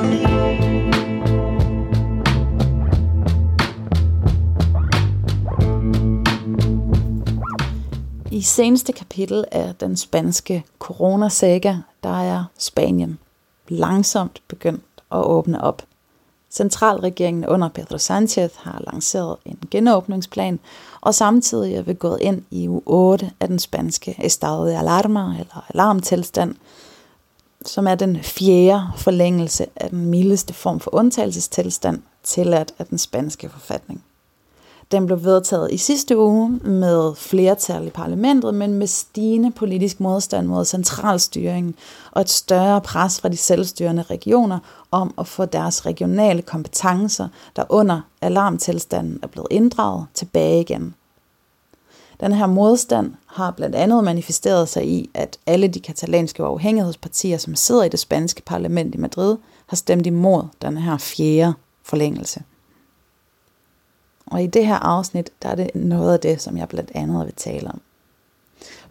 [0.00, 0.04] I
[8.42, 13.18] seneste kapitel af den spanske coronasaga, der er Spanien
[13.68, 15.82] langsomt begyndt at åbne op.
[16.50, 20.58] Centralregeringen under Pedro Sanchez har lanceret en genåbningsplan,
[21.00, 25.20] og samtidig er vi gået ind i u 8 af den spanske estado de alarma,
[25.20, 26.54] eller alarmtilstand,
[27.66, 33.48] som er den fjerde forlængelse af den mildeste form for undtagelsestilstand tilladt af den spanske
[33.48, 34.04] forfatning.
[34.92, 40.46] Den blev vedtaget i sidste uge med flertal i parlamentet, men med stigende politisk modstand
[40.46, 41.74] mod centralstyringen
[42.10, 44.58] og et større pres fra de selvstyrende regioner
[44.90, 50.94] om at få deres regionale kompetencer, der under alarmtilstanden er blevet inddraget, tilbage igen.
[52.20, 57.54] Den her modstand har blandt andet manifesteret sig i, at alle de katalanske uafhængighedspartier, som
[57.54, 62.42] sidder i det spanske parlament i Madrid, har stemt imod den her fjerde forlængelse.
[64.26, 67.26] Og i det her afsnit, der er det noget af det, som jeg blandt andet
[67.26, 67.80] vil tale om.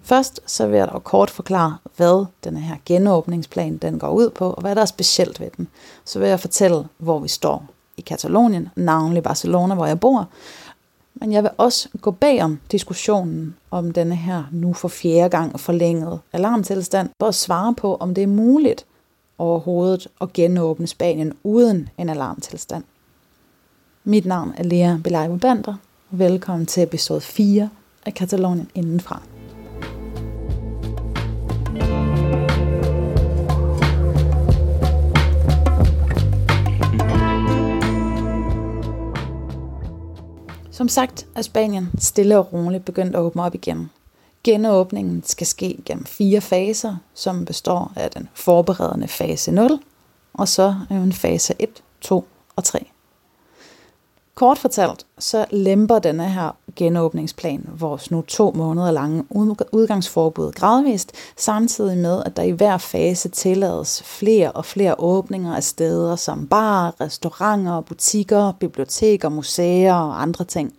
[0.02, 4.50] Først så vil jeg dog kort forklare, hvad den her genåbningsplan den går ud på,
[4.50, 5.68] og hvad der er specielt ved den.
[6.06, 7.66] Så vil jeg fortælle, hvor vi står
[7.98, 10.28] i Katalonien, navnlig Barcelona, hvor jeg bor.
[11.20, 15.60] Men jeg vil også gå bag om diskussionen om denne her nu for fjerde gang
[15.60, 18.86] forlængede alarmtilstand, for at svare på, om det er muligt
[19.38, 22.84] overhovedet at genåbne Spanien uden en alarmtilstand.
[24.04, 25.76] Mit navn er Lea Belejbo Bander.
[26.10, 27.70] Velkommen til episode 4
[28.06, 29.22] af Katalonien Indenfra.
[40.80, 43.90] Som sagt er Spanien stille og roligt begyndt at åbne op igen.
[44.44, 49.80] Genåbningen skal ske gennem fire faser, som består af den forberedende fase 0,
[50.34, 51.70] og så en fase 1,
[52.02, 52.88] 2 og 3.
[54.36, 59.24] Kort fortalt, så lemper denne her genåbningsplan vores nu to måneder lange
[59.72, 65.64] udgangsforbud gradvist, samtidig med, at der i hver fase tillades flere og flere åbninger af
[65.64, 70.74] steder som bar, restauranter, butikker, biblioteker, museer og andre ting.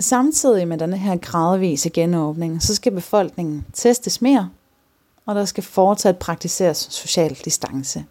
[0.00, 4.50] Samtidig med denne her gradvise genåbning, så skal befolkningen testes mere,
[5.26, 8.04] og der skal fortsat praktiseres social distance.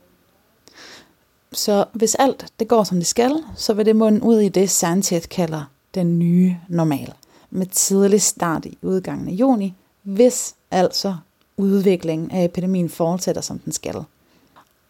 [1.54, 4.70] Så hvis alt det går som det skal, så vil det munde ud i det,
[4.70, 5.64] Sanchez kalder
[5.96, 7.14] den nye normal.
[7.50, 11.16] Med tidlig start i udgangen af juni, hvis altså
[11.58, 14.04] udviklingen af epidemien fortsætter som den skal.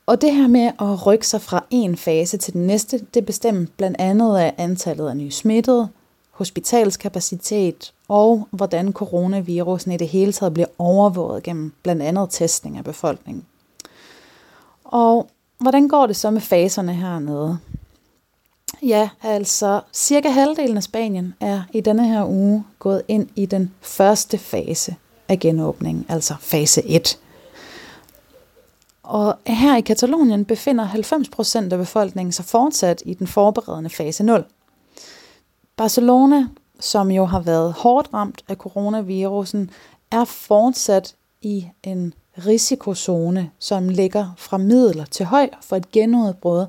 [0.05, 3.65] Og det her med at rykke sig fra en fase til den næste, det bestemmer
[3.77, 5.89] blandt andet af antallet af nye smittede,
[6.39, 12.83] hospitalskapacitet og hvordan coronavirusen i det hele taget bliver overvåget gennem blandt andet testning af
[12.83, 13.45] befolkningen.
[14.83, 17.57] Og hvordan går det så med faserne hernede?
[18.81, 23.73] Ja, altså cirka halvdelen af Spanien er i denne her uge gået ind i den
[23.81, 24.95] første fase
[25.27, 27.19] af genåbningen, altså fase 1.
[29.03, 34.43] Og her i Katalonien befinder 90% af befolkningen sig fortsat i den forberedende fase 0.
[35.79, 36.47] Barcelona,
[36.79, 39.69] som jo har været hårdt ramt af coronavirusen,
[40.11, 42.13] er fortsat i en
[42.45, 46.65] risikozone, som ligger fra middel til høj for et genudbrud.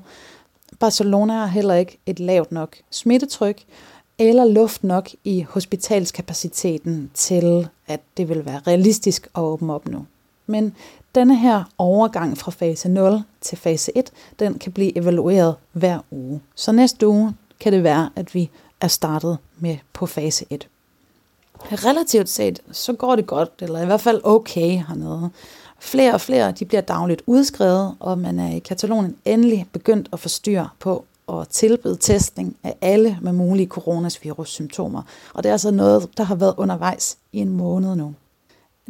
[0.79, 3.63] Barcelona har heller ikke et lavt nok smittetryk
[4.17, 10.05] eller luft nok i hospitalskapaciteten til, at det vil være realistisk at åbne op nu.
[10.47, 10.75] Men
[11.15, 16.41] denne her overgang fra fase 0 til fase 1, den kan blive evalueret hver uge.
[16.55, 18.49] Så næste uge kan det være, at vi
[18.81, 20.67] er startet med på fase 1.
[21.71, 25.29] Relativt set, så går det godt, eller i hvert fald okay hernede.
[25.79, 30.19] Flere og flere de bliver dagligt udskrevet, og man er i Katalonien endelig begyndt at
[30.19, 35.01] få styr på og tilbyde testning af alle med mulige coronavirus-symptomer.
[35.33, 38.13] Og det er altså noget, der har været undervejs i en måned nu.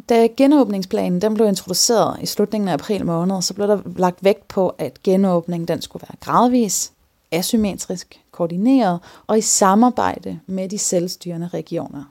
[0.08, 4.48] Da genåbningsplanen den blev introduceret i slutningen af april måned, så blev der lagt vægt
[4.48, 6.92] på, at genåbningen den skulle være gradvis,
[7.30, 12.04] asymmetrisk, koordineret og i samarbejde med de selvstyrende regioner.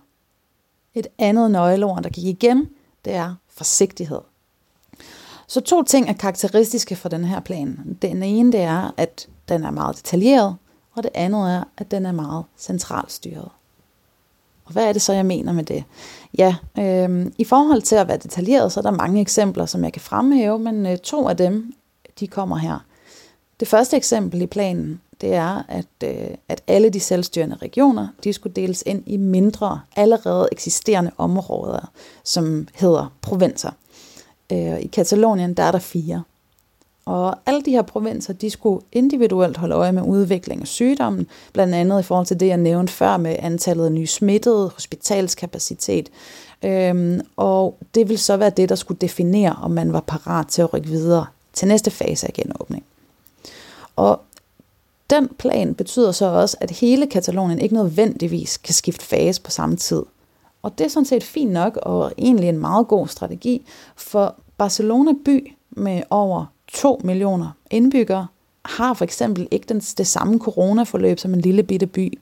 [0.94, 2.70] Et andet nøgleord, der gik igen,
[3.06, 4.22] det er forsigtighed.
[5.48, 7.98] Så to ting er karakteristiske for den her plan.
[8.02, 10.56] Den ene det er, at den er meget detaljeret,
[10.94, 13.50] og det andet er, at den er meget centralstyret.
[14.66, 15.84] Og hvad er det så, jeg mener med det?
[16.38, 19.94] Ja, øh, i forhold til at være detaljeret, så er der mange eksempler, som jeg
[19.94, 21.74] kan fremhæve, men øh, to af dem,
[22.20, 22.80] de kommer her.
[23.60, 28.34] Det første eksempel i planen, det er, at, øh, at alle de selvstyrende regioner, de
[28.34, 31.92] skulle deles ind i mindre, allerede eksisterende områder,
[32.24, 33.72] som hedder provinser.
[34.52, 36.24] Øh, I Katalonien, der er der fire.
[37.06, 41.76] Og alle de her provinser, de skulle individuelt holde øje med udviklingen af sygdommen, blandt
[41.76, 46.10] andet i forhold til det, jeg nævnte før med antallet af nye smittede, hospitalskapacitet.
[46.64, 50.62] Øhm, og det vil så være det, der skulle definere, om man var parat til
[50.62, 52.84] at rykke videre til næste fase af genåbning.
[53.96, 54.22] Og
[55.12, 59.76] den plan betyder så også, at hele Katalonien ikke nødvendigvis kan skifte fase på samme
[59.76, 60.04] tid.
[60.62, 63.66] Og det er sådan set fint nok, og egentlig en meget god strategi,
[63.96, 68.28] for Barcelona by med over 2 millioner indbyggere
[68.66, 72.20] har for eksempel ikke den, det samme coronaforløb som en lille bitte by i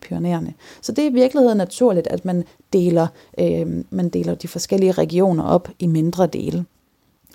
[0.81, 2.43] Så det er i virkeligheden naturligt, at man
[2.73, 3.07] deler,
[3.39, 6.65] øh, man deler de forskellige regioner op i mindre dele.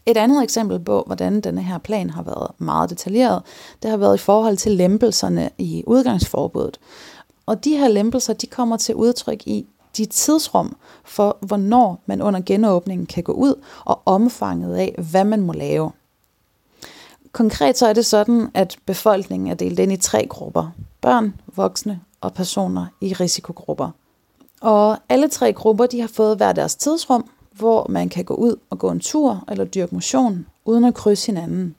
[0.07, 3.43] Et andet eksempel på, hvordan denne her plan har været meget detaljeret,
[3.83, 6.81] det har været i forhold til lempelserne i udgangsforbuddet.
[7.47, 9.67] Og de her lempelser, de kommer til udtryk i
[9.97, 13.55] de tidsrum for, hvornår man under genåbningen kan gå ud,
[13.85, 15.91] og omfanget af, hvad man må lave.
[17.33, 20.71] Konkret så er det sådan, at befolkningen er delt ind i tre grupper.
[21.01, 23.91] Børn, voksne og personer i risikogrupper.
[24.61, 27.29] Og alle tre grupper de har fået hver deres tidsrum,
[27.59, 31.27] hvor man kan gå ud og gå en tur eller dyrke motion, uden at krydse
[31.27, 31.75] hinanden.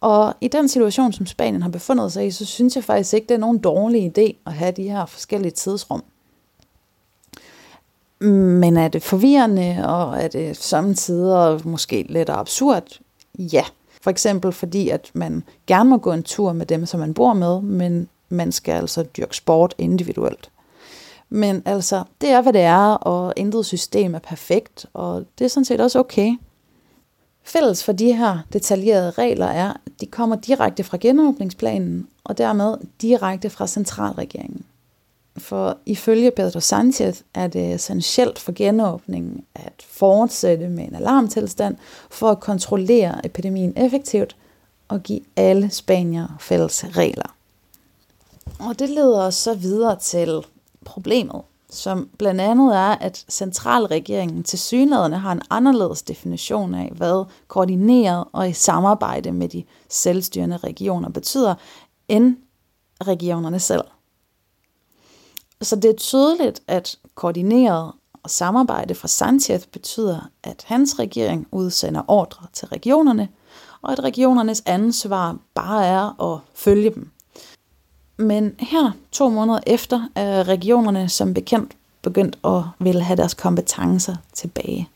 [0.00, 3.26] Og i den situation, som Spanien har befundet sig i, så synes jeg faktisk ikke,
[3.28, 6.04] det er nogen dårlig idé at have de her forskellige tidsrum.
[8.20, 13.00] Men er det forvirrende, og er det samtidig måske lidt absurd?
[13.38, 13.64] Ja.
[14.02, 17.32] For eksempel fordi, at man gerne må gå en tur med dem, som man bor
[17.32, 20.50] med, men man skal altså dyrke sport individuelt.
[21.28, 25.48] Men altså, det er, hvad det er, og intet system er perfekt, og det er
[25.48, 26.36] sådan set også okay.
[27.42, 32.76] Fælles for de her detaljerede regler er, at de kommer direkte fra genåbningsplanen, og dermed
[33.00, 34.64] direkte fra centralregeringen.
[35.38, 41.76] For ifølge Pedro Sanchez er det essentielt for genåbningen at fortsætte med en alarmtilstand
[42.10, 44.36] for at kontrollere epidemien effektivt
[44.88, 47.36] og give alle spanier fælles regler.
[48.58, 50.44] Og det leder os så videre til
[50.86, 57.24] problemet, som blandt andet er, at centralregeringen til synlædende har en anderledes definition af, hvad
[57.48, 61.54] koordineret og i samarbejde med de selvstyrende regioner betyder,
[62.08, 62.36] end
[63.06, 63.84] regionerne selv.
[65.62, 67.92] Så det er tydeligt, at koordineret
[68.22, 73.28] og samarbejde fra Sanchez betyder, at hans regering udsender ordre til regionerne,
[73.82, 77.10] og at regionernes ansvar bare er at følge dem.
[78.16, 81.76] Men her, to måneder efter, er regionerne som bekendt
[82.06, 84.88] begyndt at ville have deres kompetencer tilbage.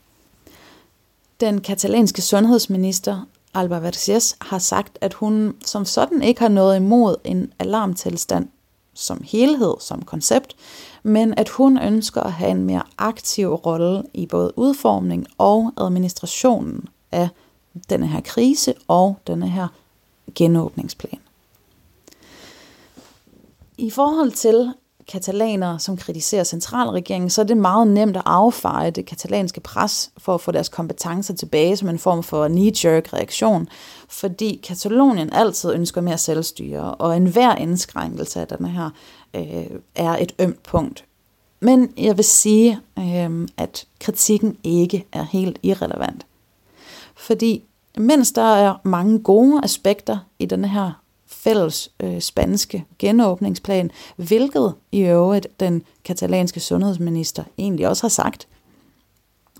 [1.39, 7.15] Den katalanske sundhedsminister Alba Vergés har sagt, at hun som sådan ikke har noget imod
[7.23, 8.47] en alarmtilstand
[8.93, 10.55] som helhed, som koncept,
[11.03, 16.89] men at hun ønsker at have en mere aktiv rolle i både udformning og administrationen
[17.11, 17.29] af
[17.89, 19.67] denne her krise og denne her
[20.35, 21.19] genåbningsplan.
[23.81, 24.73] I forhold til
[25.07, 30.33] katalanere, som kritiserer centralregeringen, så er det meget nemt at affeje det katalanske pres for
[30.35, 33.67] at få deres kompetencer tilbage som en form for knee-jerk reaktion,
[34.09, 38.89] fordi Katalonien altid ønsker mere selvstyre, og enhver indskrænkelse af den her
[39.33, 41.05] øh, er et ømt punkt.
[41.59, 46.25] Men jeg vil sige, øh, at kritikken ikke er helt irrelevant.
[47.15, 47.63] Fordi
[47.97, 51.00] mens der er mange gode aspekter i denne her
[51.43, 58.47] fælles øh, spanske genåbningsplan, hvilket i øvrigt den katalanske sundhedsminister egentlig også har sagt,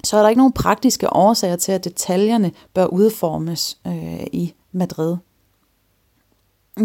[0.03, 5.17] så er der ikke nogen praktiske årsager til, at detaljerne bør udformes øh, i Madrid.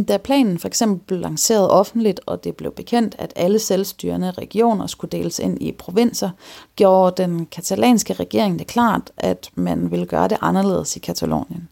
[0.08, 4.86] Da planen for eksempel blev lanceret offentligt, og det blev bekendt, at alle selvstyrende regioner
[4.86, 6.30] skulle deles ind i provinser,
[6.76, 11.68] gjorde den katalanske regering det klart, at man ville gøre det anderledes i Katalonien.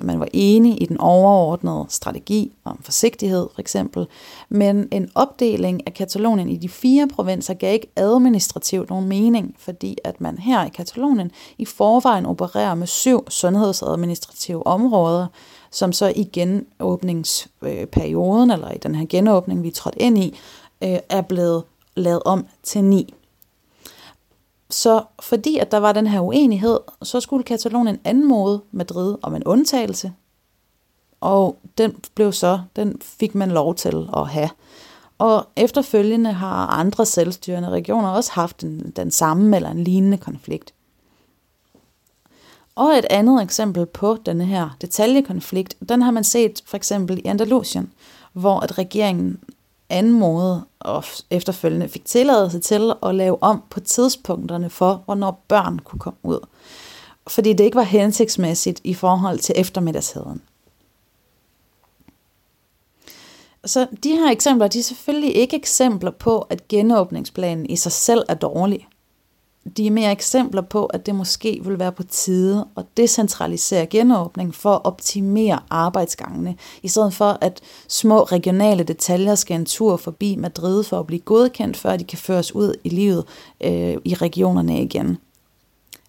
[0.00, 4.06] Så man var enig i den overordnede strategi om forsigtighed for eksempel,
[4.48, 9.98] men en opdeling af Katalonien i de fire provinser gav ikke administrativt nogen mening, fordi
[10.04, 15.26] at man her i Katalonien i forvejen opererer med syv sundhedsadministrative områder,
[15.70, 20.38] som så i genåbningsperioden, eller i den her genåbning, vi er trådt ind i,
[20.82, 21.62] øh, er blevet
[21.96, 23.14] lavet om til ni.
[24.70, 29.44] Så fordi at der var den her uenighed, så skulle Katalonien anmode Madrid om en
[29.44, 30.12] undtagelse,
[31.20, 34.50] og den blev så, den fik man lov til at have.
[35.18, 40.74] Og efterfølgende har andre selvstyrende regioner også haft den, den samme eller en lignende konflikt.
[42.74, 47.26] Og et andet eksempel på denne her detaljekonflikt, den har man set for eksempel i
[47.26, 47.92] Andalusien,
[48.32, 49.40] hvor at regeringen
[49.90, 55.78] anden måde og efterfølgende fik tilladelse til at lave om på tidspunkterne for, hvornår børn
[55.78, 56.46] kunne komme ud.
[57.28, 60.42] Fordi det ikke var hensigtsmæssigt i forhold til eftermiddagsheden.
[63.64, 68.24] Så de her eksempler, de er selvfølgelig ikke eksempler på, at genåbningsplanen i sig selv
[68.28, 68.88] er dårlig.
[69.76, 74.54] De er mere eksempler på, at det måske vil være på tide at decentralisere genåbning
[74.54, 80.36] for at optimere arbejdsgangene, i stedet for at små regionale detaljer skal en tur forbi
[80.36, 83.24] Madrid for at blive godkendt, før de kan føres ud i livet
[83.60, 85.18] øh, i regionerne igen.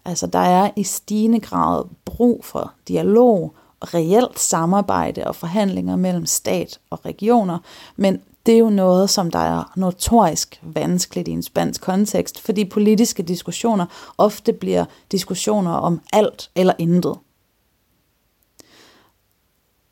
[0.05, 6.79] Altså der er i stigende grad brug for dialog, reelt samarbejde og forhandlinger mellem stat
[6.89, 7.57] og regioner,
[7.95, 12.65] men det er jo noget, som der er notorisk vanskeligt i en spansk kontekst, fordi
[12.65, 13.85] politiske diskussioner
[14.17, 17.17] ofte bliver diskussioner om alt eller intet.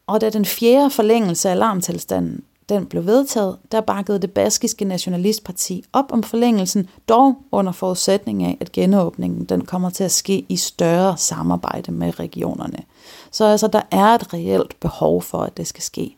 [0.08, 5.84] Og da den fjerde forlængelse af alarmtilstanden den blev vedtaget, der bakkede det baskiske nationalistparti
[5.94, 10.56] op om forlængelsen, dog under forudsætning af, at genåbningen den kommer til at ske i
[10.56, 12.84] større samarbejde med regionerne.
[13.32, 16.16] Så altså, der er et reelt behov for, at det skal ske.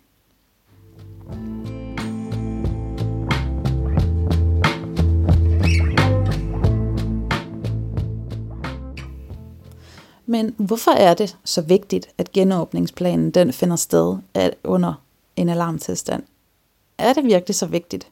[10.25, 14.17] Men hvorfor er det så vigtigt, at genåbningsplanen den finder sted
[14.63, 14.93] under
[15.35, 16.23] en alarmtilstand?
[17.01, 18.11] Er det virkelig så vigtigt?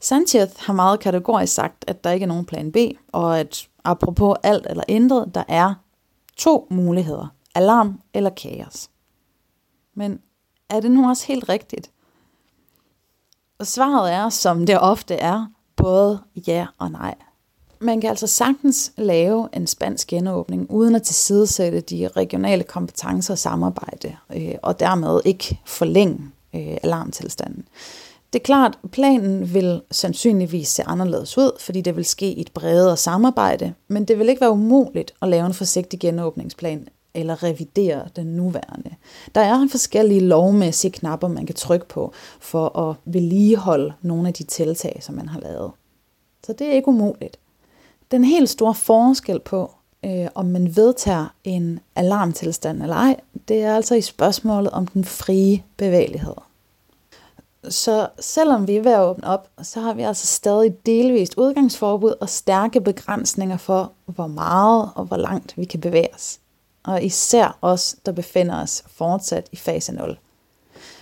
[0.00, 2.76] Sanchez har meget kategorisk sagt, at der ikke er nogen plan B,
[3.12, 5.74] og at apropos alt eller intet, der er
[6.36, 7.26] to muligheder.
[7.54, 8.90] Alarm eller kaos.
[9.94, 10.20] Men
[10.68, 11.90] er det nu også helt rigtigt?
[13.58, 15.46] Og svaret er, som det ofte er,
[15.76, 17.14] både ja og nej.
[17.80, 23.38] Man kan altså sagtens lave en spansk genåbning, uden at tilsidesætte de regionale kompetencer og
[23.38, 27.68] samarbejde, øh, og dermed ikke forlænge øh, alarmtilstanden.
[28.32, 32.52] Det er klart, planen vil sandsynligvis se anderledes ud, fordi det vil ske i et
[32.54, 38.08] bredere samarbejde, men det vil ikke være umuligt at lave en forsigtig genåbningsplan eller revidere
[38.16, 38.90] den nuværende.
[39.34, 44.44] Der er forskellige lovmæssige knapper, man kan trykke på for at vedligeholde nogle af de
[44.44, 45.70] tiltag, som man har lavet.
[46.46, 47.38] Så det er ikke umuligt.
[48.10, 49.74] Den helt store forskel på,
[50.06, 53.16] øh, om man vedtager en alarmtilstand eller ej,
[53.48, 56.34] det er altså i spørgsmålet om den frie bevægelighed.
[57.68, 62.14] Så selvom vi er ved at åbne op, så har vi altså stadig delvist udgangsforbud
[62.20, 66.38] og stærke begrænsninger for, hvor meget og hvor langt vi kan bevæge os.
[66.84, 70.18] Og især os, der befinder os fortsat i fase 0.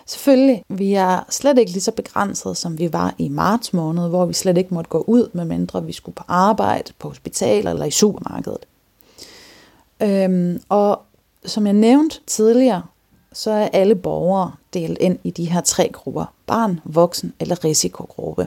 [0.06, 4.26] Selvfølgelig, vi er slet ikke lige så begrænset, som vi var i marts måned, hvor
[4.26, 7.90] vi slet ikke måtte gå ud, medmindre vi skulle på arbejde, på hospital eller i
[7.90, 8.66] supermarkedet.
[10.02, 11.00] Øhm, og
[11.44, 12.82] som jeg nævnte tidligere,
[13.32, 16.24] så er alle borgere delt ind i de her tre grupper.
[16.46, 18.46] Barn, voksen eller risikogruppe.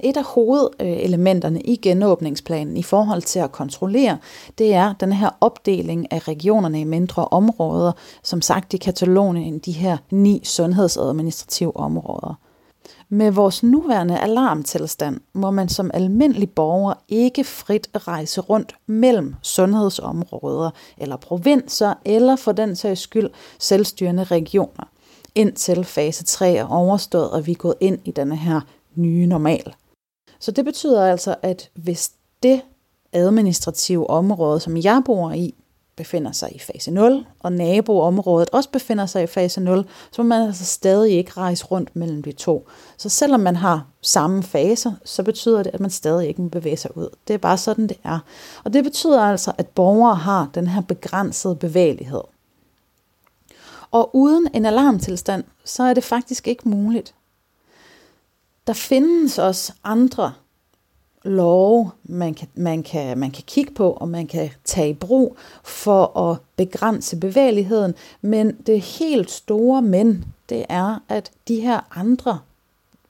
[0.00, 4.18] Et af hovedelementerne i genåbningsplanen i forhold til at kontrollere,
[4.58, 7.92] det er den her opdeling af regionerne i mindre områder,
[8.22, 12.34] som sagt i Katalonien, de her ni sundhedsadministrative områder.
[13.14, 20.70] Med vores nuværende alarmtilstand må man som almindelig borger ikke frit rejse rundt mellem sundhedsområder
[20.98, 24.84] eller provinser eller for den sags skyld selvstyrende regioner,
[25.34, 28.60] indtil fase 3 er overstået og vi er gået ind i denne her
[28.94, 29.74] nye normal.
[30.38, 32.60] Så det betyder altså, at hvis det
[33.12, 35.54] administrative område, som jeg bor i,
[35.96, 40.28] befinder sig i fase 0, og naboområdet også befinder sig i fase 0, så må
[40.28, 42.68] man altså stadig ikke rejse rundt mellem de to.
[42.96, 46.76] Så selvom man har samme faser, så betyder det, at man stadig ikke må bevæge
[46.76, 47.08] sig ud.
[47.28, 48.18] Det er bare sådan, det er.
[48.64, 52.22] Og det betyder altså, at borgere har den her begrænsede bevægelighed.
[53.90, 57.14] Og uden en alarmtilstand, så er det faktisk ikke muligt.
[58.66, 60.32] Der findes også andre
[61.24, 65.36] love, man kan, man, kan, man kan kigge på, og man kan tage i brug
[65.64, 67.94] for at begrænse bevægeligheden.
[68.22, 72.38] Men det helt store men, det er, at de her andre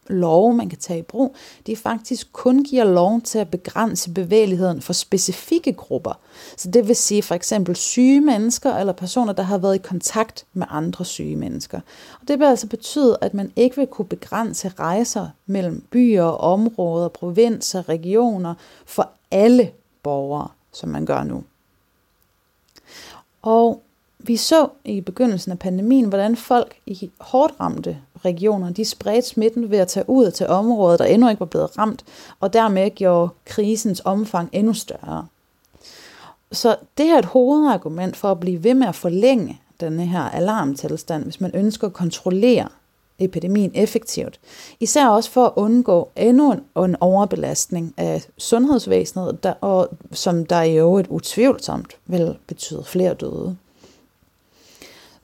[0.06, 4.80] love, man kan tage i brug, de faktisk kun giver lov til at begrænse bevægeligheden
[4.82, 6.18] for specifikke grupper.
[6.56, 10.46] Så det vil sige for eksempel syge mennesker eller personer, der har været i kontakt
[10.52, 11.80] med andre syge mennesker.
[12.20, 17.08] Og det vil altså betyde, at man ikke vil kunne begrænse rejser mellem byer, områder,
[17.08, 18.54] provinser, regioner
[18.86, 19.70] for alle
[20.02, 21.44] borgere, som man gør nu.
[23.42, 23.82] Og
[24.26, 29.70] vi så i begyndelsen af pandemien, hvordan folk i hårdt ramte regioner, de spredte smitten
[29.70, 32.04] ved at tage ud til områder, der endnu ikke var blevet ramt,
[32.40, 35.26] og dermed gjorde krisens omfang endnu større.
[36.52, 41.22] Så det er et hovedargument for at blive ved med at forlænge denne her alarmtilstand,
[41.22, 42.68] hvis man ønsker at kontrollere
[43.18, 44.40] epidemien effektivt.
[44.80, 50.76] Især også for at undgå endnu en overbelastning af sundhedsvæsenet, der, og, som der i
[50.76, 53.56] øvrigt utvivlsomt vil betyde flere døde.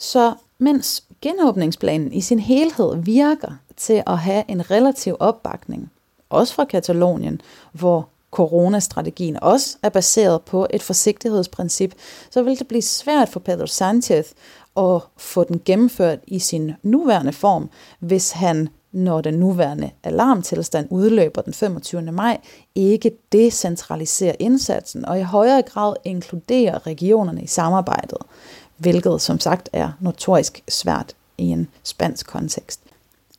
[0.00, 5.90] Så mens genåbningsplanen i sin helhed virker til at have en relativ opbakning,
[6.30, 7.40] også fra Katalonien,
[7.73, 11.95] hvor coronastrategien også er baseret på et forsigtighedsprincip,
[12.30, 14.26] så vil det blive svært for Pedro Sanchez
[14.76, 21.42] at få den gennemført i sin nuværende form, hvis han, når den nuværende alarmtilstand udløber
[21.42, 22.02] den 25.
[22.02, 22.38] maj,
[22.75, 28.19] ikke decentraliserer indsatsen og i højere grad inkluderer regionerne i samarbejdet,
[28.80, 32.80] hvilket som sagt er notorisk svært i en spansk kontekst.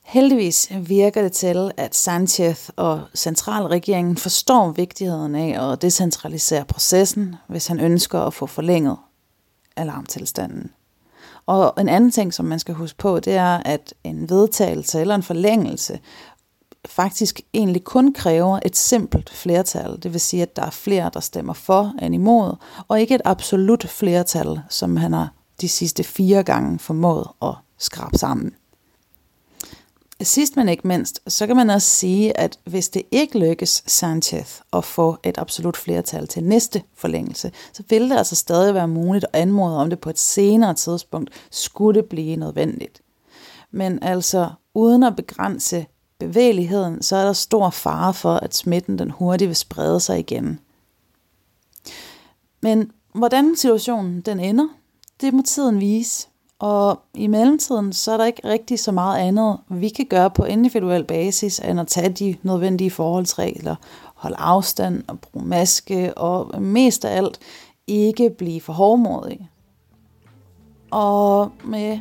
[0.04, 7.68] Heldigvis virker det til, at Sanchez og centralregeringen forstår vigtigheden af at decentralisere processen, hvis
[7.68, 8.98] han ønsker at få forlænget
[9.76, 10.72] alarmtilstanden.
[11.46, 15.16] Og en anden ting, som man skal huske på, det er, at en vedtagelse eller
[15.16, 16.00] en forlængelse
[16.88, 20.04] faktisk egentlig kun kræver et simpelt flertal.
[20.04, 22.56] Det vil sige, at der er flere, der stemmer for end imod,
[22.88, 28.18] og ikke et absolut flertal, som han har de sidste fire gange formået at skrabe
[28.18, 28.52] sammen.
[30.24, 34.60] Sidst men ikke mindst, så kan man også sige, at hvis det ikke lykkes Sanchez
[34.74, 39.26] at få et absolut flertal til næste forlængelse, så vil det altså stadig være muligt
[39.34, 43.02] at anmode om det på et senere tidspunkt, skulle det blive nødvendigt.
[43.72, 45.86] Men altså uden at begrænse
[46.28, 50.60] bevægeligheden, så er der stor fare for, at smitten den hurtigt vil sprede sig igen.
[52.62, 54.68] Men hvordan situationen den ender,
[55.22, 56.28] det må tiden vise.
[56.60, 60.44] Og i mellemtiden, så er der ikke rigtig så meget andet, vi kan gøre på
[60.44, 63.76] individuel basis, end at tage de nødvendige forholdsregler,
[64.16, 67.40] holde afstand og bruge maske, og mest af alt
[67.88, 69.50] ikke blive for hårdmodig.
[70.92, 72.00] Og med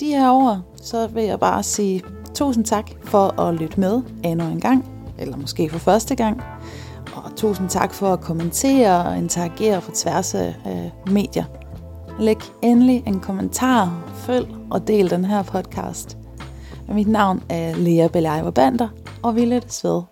[0.00, 2.02] de her ord, så vil jeg bare sige
[2.38, 4.84] tusind tak for at lytte med endnu en gang,
[5.18, 6.42] eller måske for første gang.
[7.16, 10.54] Og tusind tak for at kommentere og interagere på tværs af
[11.10, 11.44] medier.
[12.20, 16.18] Læg endelig en kommentar, følg og del den her podcast.
[16.88, 18.88] Mit navn er Lea Belejver Bander,
[19.22, 20.02] og vi lyttes ved